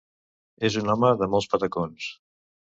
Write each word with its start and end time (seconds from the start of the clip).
És 0.69 0.77
un 0.81 0.89
home 0.95 1.13
de 1.21 1.29
molts 1.35 1.53
patacons. 1.53 2.11